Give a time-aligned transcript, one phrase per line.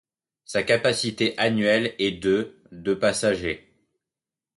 [0.45, 3.71] Sa capacité annuelle est de de passagers.